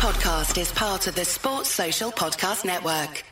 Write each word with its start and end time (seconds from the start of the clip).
podcast 0.00 0.58
is 0.58 0.72
part 0.72 1.06
of 1.06 1.14
the 1.14 1.24
Sports 1.26 1.68
Social 1.68 2.10
Podcast 2.10 2.64
Network. 2.64 3.22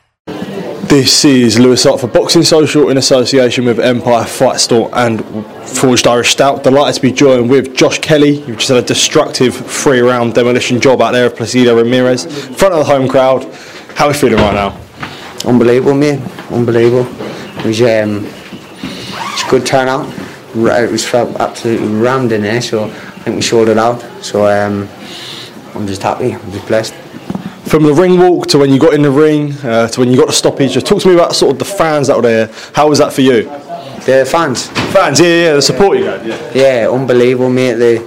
This 0.87 1.25
is 1.25 1.59
Louis 1.59 1.83
Hart 1.83 1.99
for 2.01 2.09
Boxing 2.09 2.43
Social 2.43 2.91
in 2.91 2.99
association 2.99 3.65
with 3.65 3.81
Empire 3.81 4.27
Fight 4.27 4.61
Store 4.61 4.91
and 4.93 5.25
Forged 5.67 6.07
Irish 6.07 6.33
Stout. 6.33 6.63
Delighted 6.65 6.97
to 6.97 7.01
be 7.01 7.11
joined 7.11 7.49
with 7.49 7.75
Josh 7.75 7.99
Kelly, 8.01 8.41
who 8.41 8.55
just 8.55 8.69
had 8.69 8.77
a 8.77 8.83
destructive 8.87 9.57
three 9.57 10.01
round 10.01 10.35
demolition 10.35 10.79
job 10.79 11.01
out 11.01 11.13
there 11.13 11.25
of 11.25 11.37
Placido 11.37 11.75
Ramirez. 11.75 12.27
In 12.27 12.55
front 12.55 12.75
of 12.75 12.81
the 12.81 12.85
home 12.85 13.09
crowd. 13.09 13.45
How 13.95 14.05
are 14.05 14.13
you 14.13 14.19
feeling 14.19 14.37
right 14.37 14.53
now? 14.55 14.79
Unbelievable, 15.47 15.95
mate. 15.95 16.21
Unbelievable. 16.51 17.07
It 17.61 17.65
was, 17.65 17.81
um, 17.81 18.27
it's 18.83 19.43
a 19.43 19.49
good 19.51 19.65
turnout. 19.65 20.07
Ra- 20.55 20.77
It 20.81 20.91
was 20.93 21.07
felt 21.07 21.35
absolutely 21.41 21.89
rammed 21.89 22.31
in 22.33 22.43
there, 22.43 22.61
so 22.61 22.85
I 22.85 22.89
think 22.91 23.37
we 23.37 23.43
showed 23.43 23.69
it 23.69 23.79
out. 23.79 24.03
So 24.23 24.47
um, 24.47 24.87
I'm 25.75 25.87
just 25.87 26.03
happy. 26.03 26.33
I'm 26.33 26.53
just 26.53 26.67
blessed. 26.67 26.95
From 27.69 27.83
the 27.83 27.93
ring 27.93 28.19
walk 28.19 28.47
to 28.49 28.59
when 28.59 28.73
you 28.73 28.79
got 28.79 28.95
in 28.95 29.03
the 29.03 29.11
ring 29.11 29.53
uh, 29.63 29.89
to 29.89 30.01
when 30.01 30.11
you 30.11 30.17
got 30.17 30.29
the 30.29 30.33
stoppage, 30.33 30.73
just 30.73 30.87
talk 30.87 31.03
to 31.03 31.09
me 31.09 31.15
about 31.15 31.35
sort 31.35 31.53
of 31.53 31.59
the 31.59 31.65
fans 31.65 32.07
that 32.07 32.17
were 32.17 32.23
there. 32.23 32.51
How 32.75 32.89
was 32.89 32.99
that 32.99 33.13
for 33.13 33.21
you? 33.21 33.43
The 34.07 34.27
fans, 34.27 34.69
Fans, 34.69 35.21
yeah, 35.21 35.27
yeah, 35.27 35.55
the 35.55 35.61
support 35.61 35.99
you 35.99 36.05
had, 36.05 36.27
yeah. 36.27 36.53
yeah, 36.55 36.89
unbelievable, 36.89 37.51
mate. 37.51 37.75
The, 37.75 37.99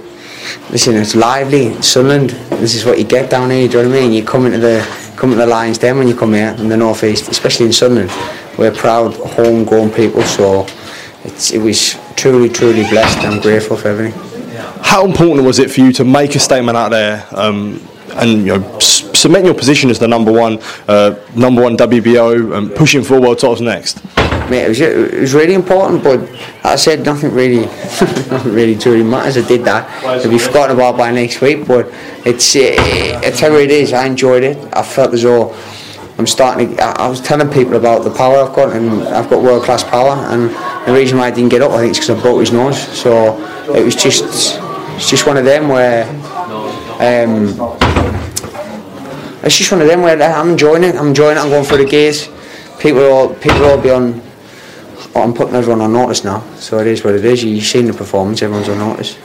listen, 0.70 0.96
it's 0.96 1.14
lively. 1.14 1.66
It's 1.66 1.86
Sunderland. 1.86 2.30
This 2.58 2.74
is 2.74 2.84
what 2.84 2.98
you 2.98 3.04
get 3.04 3.30
down 3.30 3.50
here. 3.50 3.68
Do 3.68 3.78
you 3.78 3.84
know 3.84 3.90
what 3.90 3.98
I 3.98 4.00
mean? 4.00 4.12
You 4.12 4.24
come 4.24 4.46
into 4.46 4.58
the 4.58 4.84
come 5.16 5.30
into 5.30 5.44
the 5.44 5.46
Lions 5.46 5.78
Den 5.78 5.98
when 5.98 6.08
you 6.08 6.16
come 6.16 6.32
here 6.32 6.56
in 6.58 6.68
the 6.68 6.76
North 6.76 7.04
East, 7.04 7.28
especially 7.28 7.66
in 7.66 7.72
Sunderland. 7.72 8.10
We're 8.58 8.72
proud, 8.72 9.14
homegrown 9.14 9.92
people. 9.92 10.22
So 10.22 10.66
it's, 11.22 11.52
it 11.52 11.58
was 11.58 11.96
truly, 12.16 12.48
truly 12.48 12.82
blessed. 12.90 13.18
I'm 13.18 13.40
grateful 13.40 13.76
for 13.76 13.88
everything. 13.88 14.31
How 14.92 15.06
important 15.06 15.46
was 15.46 15.58
it 15.58 15.70
for 15.70 15.80
you 15.80 15.90
to 15.94 16.04
make 16.04 16.34
a 16.34 16.38
statement 16.38 16.76
out 16.76 16.90
there 16.90 17.26
um, 17.30 17.80
and 18.16 18.40
you 18.46 18.58
know 18.58 18.76
s- 18.76 19.08
cement 19.18 19.46
your 19.46 19.54
position 19.54 19.88
as 19.88 19.98
the 19.98 20.06
number 20.06 20.30
one, 20.30 20.58
uh, 20.86 21.18
number 21.34 21.62
one 21.62 21.78
WBO 21.78 22.54
and 22.54 22.74
pushing 22.74 23.02
for 23.02 23.18
world 23.18 23.38
titles 23.38 23.62
next? 23.62 24.04
Mate, 24.50 24.64
it 24.64 24.68
was, 24.68 24.80
it 24.82 25.18
was 25.18 25.32
really 25.32 25.54
important, 25.54 26.04
but 26.04 26.20
I 26.62 26.76
said 26.76 27.06
nothing 27.06 27.32
really, 27.32 27.60
nothing 27.64 28.52
really 28.52 28.76
truly 28.76 29.02
matters. 29.02 29.38
I 29.38 29.48
did 29.48 29.64
that. 29.64 29.88
It'll 30.18 30.30
be 30.30 30.36
forgotten 30.36 30.76
about 30.76 30.98
by 30.98 31.10
next 31.10 31.40
week, 31.40 31.66
but 31.66 31.86
it's, 32.26 32.54
uh, 32.54 32.60
it's 33.24 33.40
how 33.40 33.54
it 33.54 33.70
is. 33.70 33.94
I 33.94 34.04
enjoyed 34.04 34.42
it. 34.42 34.58
I 34.74 34.82
felt 34.82 35.14
as 35.14 35.22
though 35.22 35.54
I'm 36.18 36.26
starting 36.26 36.76
to, 36.76 36.82
I 36.82 37.06
I 37.06 37.08
was 37.08 37.22
telling 37.22 37.48
people 37.50 37.76
about 37.76 38.04
the 38.04 38.10
power 38.10 38.36
I've 38.44 38.54
got, 38.54 38.76
and 38.76 39.04
I've 39.08 39.30
got 39.30 39.42
world 39.42 39.64
class 39.64 39.84
power, 39.84 40.16
and 40.30 40.50
the 40.86 40.92
reason 40.92 41.16
why 41.16 41.28
I 41.28 41.30
didn't 41.30 41.48
get 41.48 41.62
up, 41.62 41.70
I 41.70 41.78
think, 41.78 41.92
is 41.92 42.00
because 42.00 42.18
I 42.18 42.20
broke 42.20 42.40
his 42.40 42.52
nose. 42.52 42.78
So 42.78 43.40
it 43.74 43.82
was 43.82 43.96
just, 43.96 44.60
it's 45.02 45.10
just 45.10 45.26
one 45.26 45.36
of 45.36 45.44
them 45.44 45.66
where, 45.68 46.08
um, 47.02 47.48
it's 49.42 49.58
just 49.58 49.72
one 49.72 49.82
of 49.82 49.88
them 49.88 50.02
where 50.02 50.22
I'm 50.22 50.50
enjoying 50.50 50.84
it. 50.84 50.94
I'm 50.94 51.08
enjoying 51.08 51.36
it. 51.36 51.40
I'm 51.40 51.48
going 51.48 51.64
for 51.64 51.76
the 51.76 51.84
gaze. 51.84 52.28
People 52.78 53.02
all, 53.02 53.34
people 53.34 53.64
all 53.64 53.80
be 53.80 53.90
on. 53.90 54.22
I'm 55.16 55.34
putting 55.34 55.56
everyone 55.56 55.80
on 55.80 55.92
notice 55.92 56.22
now, 56.22 56.44
so 56.54 56.78
it 56.78 56.86
is 56.86 57.02
what 57.02 57.16
it 57.16 57.24
is. 57.24 57.42
You've 57.42 57.64
seen 57.64 57.86
the 57.86 57.92
performance. 57.92 58.42
Everyone's 58.42 58.68
on 58.68 58.78
notice. 58.78 59.18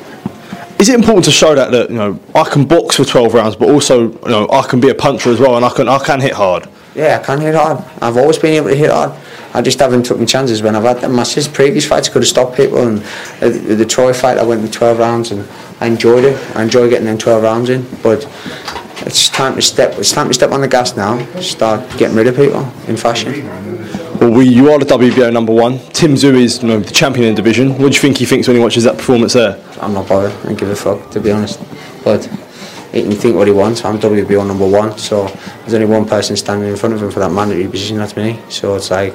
Is 0.80 0.90
it 0.90 0.96
important 0.96 1.26
to 1.26 1.32
show 1.32 1.54
that 1.54 1.72
that 1.72 1.92
you 1.92 1.98
know 1.98 2.20
I 2.34 2.44
can 2.44 2.66
box 2.66 2.96
for 2.96 3.06
12 3.06 3.36
rounds, 3.36 3.56
but 3.56 3.70
also 3.70 4.12
you 4.12 4.30
know 4.30 4.50
I 4.50 4.64
can 4.64 4.80
be 4.80 4.90
a 4.90 4.96
puncher 4.96 5.30
as 5.30 5.40
well, 5.40 5.58
and 5.58 5.64
I 5.64 5.70
can 5.70 5.88
I 5.88 6.00
can 6.00 6.20
hit 6.20 6.34
hard. 6.34 6.68
Yeah, 6.96 7.20
I 7.22 7.24
can 7.24 7.40
hit 7.40 7.54
hard. 7.54 7.86
I've 8.02 8.18
always 8.18 8.40
been 8.40 8.56
able 8.56 8.70
to 8.70 8.76
hit 8.76 8.90
hard. 8.90 9.12
I 9.54 9.62
just 9.62 9.80
haven't 9.80 10.04
took 10.04 10.20
my 10.20 10.26
chances 10.26 10.62
when 10.62 10.76
I've 10.76 10.84
had 10.84 11.02
them. 11.02 11.14
My 11.14 11.26
previous 11.54 11.88
fights 11.88 12.10
could 12.10 12.22
have 12.22 12.28
stopped 12.28 12.56
people, 12.56 12.88
and 12.88 13.04
uh, 13.42 13.50
the, 13.50 13.76
the 13.76 13.86
Troy 13.86 14.14
fight 14.14 14.38
I 14.38 14.44
went 14.44 14.62
with 14.62 14.72
12 14.72 15.00
rounds, 15.00 15.32
and 15.32 15.48
I 15.80 15.88
enjoyed 15.88 16.24
it. 16.24 16.56
I 16.56 16.64
enjoy 16.64 16.90
getting 16.90 17.06
them 17.06 17.18
12 17.18 17.44
rounds 17.44 17.70
in, 17.70 17.86
but 18.02 18.26
it's 19.06 19.30
time 19.30 19.56
to 19.56 19.62
step. 19.62 19.98
It's 19.98 20.12
time 20.12 20.28
to 20.28 20.34
step 20.34 20.52
on 20.52 20.62
the 20.62 20.68
gas 20.68 20.96
now. 20.96 21.24
Start 21.40 21.82
getting 21.98 22.16
rid 22.16 22.28
of 22.28 22.36
people 22.36 22.62
in 22.88 22.98
fashion. 22.98 23.48
Well, 24.20 24.32
we, 24.32 24.48
you 24.48 24.72
are 24.72 24.80
the 24.80 24.86
WBO 24.86 25.32
number 25.32 25.54
one. 25.54 25.78
Tim 25.94 26.16
Tszyu 26.16 26.34
is 26.36 26.64
you 26.64 26.70
know, 26.70 26.80
the 26.80 26.92
champion 26.92 27.28
in 27.28 27.36
the 27.36 27.42
division. 27.42 27.72
What 27.74 27.78
do 27.78 27.86
you 27.86 28.02
think 28.02 28.18
he 28.18 28.26
thinks 28.26 28.48
when 28.48 28.58
he 28.58 28.64
watches 28.64 28.84
that 28.86 28.98
performance 28.98 29.34
there? 29.34 29.64
I'm 29.80 29.94
not 29.94 30.10
bothered. 30.10 30.32
I 30.32 30.44
don't 30.44 30.56
give 30.58 30.70
a 30.70 30.76
fuck, 30.76 31.12
to 31.12 31.20
be 31.20 31.32
honest. 31.32 31.60
But 32.04 32.26
he 32.92 33.04
can 33.04 33.12
think 33.12 33.36
what 33.36 33.46
he 33.46 33.54
wants. 33.54 33.86
I'm 33.86 34.00
WBO 34.00 34.48
number 34.48 34.68
one, 34.68 34.98
so 34.98 35.28
there's 35.62 35.76
only 35.76 35.86
one 35.86 36.08
person 36.08 36.36
standing 36.36 36.68
in 36.68 36.76
front 36.76 36.96
of 36.96 37.04
him 37.04 37.12
for 37.12 37.20
that 37.20 37.32
mandatory 37.32 37.68
position. 37.68 37.98
That's 37.98 38.16
me. 38.16 38.40
So 38.50 38.76
it's 38.76 38.90
like 38.90 39.14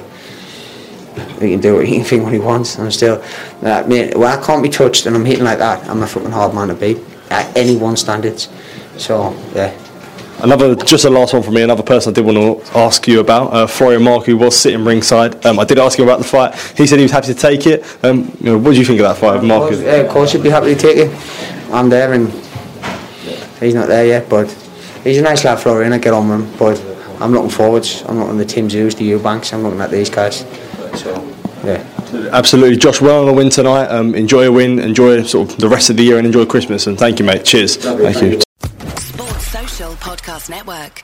he 1.43 1.51
can 1.51 1.61
do 1.61 1.79
it. 1.79 1.87
He 1.87 1.95
can 1.97 2.05
think 2.05 2.23
what 2.23 2.33
he 2.33 2.39
wants. 2.39 2.77
I'm 2.79 2.89
still, 2.91 3.23
uh, 3.61 3.83
mate, 3.87 4.15
when 4.17 4.29
I 4.29 4.41
can't 4.43 4.63
be 4.63 4.69
touched 4.69 5.05
and 5.05 5.15
I'm 5.15 5.25
hitting 5.25 5.43
like 5.43 5.59
that, 5.59 5.87
I'm 5.89 6.01
a 6.01 6.07
fucking 6.07 6.31
hard 6.31 6.53
man 6.53 6.69
to 6.69 6.73
beat 6.73 6.97
at 7.29 7.55
anyone's 7.55 7.99
standards. 8.01 8.49
So 8.97 9.33
yeah. 9.53 9.77
Another, 10.41 10.75
just 10.75 11.05
a 11.05 11.09
last 11.09 11.33
one 11.33 11.41
from 11.41 11.53
me. 11.53 11.61
Another 11.61 11.83
person 11.83 12.11
I 12.11 12.13
did 12.15 12.25
want 12.25 12.65
to 12.65 12.77
ask 12.77 13.07
you 13.07 13.21
about, 13.21 13.53
uh, 13.53 13.65
Florian 13.65 14.01
Marku, 14.01 14.25
who 14.25 14.37
was 14.37 14.59
sitting 14.59 14.83
ringside. 14.83 15.45
Um, 15.45 15.57
I 15.57 15.63
did 15.63 15.79
ask 15.79 15.97
him 15.97 16.03
about 16.03 16.17
the 16.17 16.25
fight. 16.25 16.53
He 16.75 16.85
said 16.85 16.97
he 16.99 17.03
was 17.03 17.11
happy 17.11 17.27
to 17.27 17.33
take 17.35 17.65
it. 17.65 17.85
Um, 18.03 18.35
you 18.41 18.47
know, 18.51 18.57
what 18.57 18.73
do 18.73 18.79
you 18.79 18.83
think 18.85 18.99
of 18.99 19.05
that 19.07 19.17
fight, 19.17 19.37
Of 19.37 19.43
Mark? 19.45 19.69
course, 19.69 19.81
yeah, 19.81 19.93
of 19.95 20.09
course, 20.09 20.31
he'd 20.33 20.43
be 20.43 20.49
happy 20.49 20.73
to 20.75 20.79
take 20.79 20.97
it. 20.97 21.71
I'm 21.71 21.87
there 21.89 22.11
and 22.13 22.29
he's 23.61 23.73
not 23.73 23.87
there 23.87 24.05
yet, 24.05 24.27
but 24.27 24.51
he's 25.05 25.17
a 25.17 25.21
nice 25.21 25.45
lad, 25.45 25.59
Florian. 25.59 25.93
I 25.93 25.97
get 25.97 26.13
on 26.13 26.27
with 26.27 26.41
him, 26.41 26.57
but 26.57 27.21
I'm 27.21 27.31
looking 27.31 27.49
forwards. 27.49 28.03
I'm 28.07 28.19
looking 28.19 28.33
at 28.33 28.45
the 28.45 28.53
Tim 28.53 28.67
Tszyus, 28.67 28.97
the 28.97 29.05
Eubanks. 29.05 29.53
I'm 29.53 29.63
looking 29.63 29.79
at 29.79 29.91
these 29.91 30.09
guys. 30.09 30.39
So, 30.95 31.32
yeah. 31.63 32.29
Absolutely, 32.31 32.77
Josh. 32.77 33.01
Well 33.01 33.23
on 33.23 33.29
a 33.29 33.33
win 33.33 33.49
tonight. 33.49 33.87
Um, 33.87 34.15
enjoy 34.15 34.47
a 34.47 34.51
win. 34.51 34.79
Enjoy 34.79 35.23
sort 35.23 35.51
of 35.51 35.57
the 35.57 35.69
rest 35.69 35.89
of 35.89 35.97
the 35.97 36.03
year 36.03 36.17
and 36.17 36.25
enjoy 36.25 36.45
Christmas. 36.45 36.87
And 36.87 36.97
thank 36.97 37.19
you, 37.19 37.25
mate. 37.25 37.45
Cheers. 37.45 37.77
Thank 37.77 38.21
you. 38.21 38.41
Sports 38.97 39.47
Social 39.47 39.93
Podcast 39.93 40.49
Network. 40.49 41.03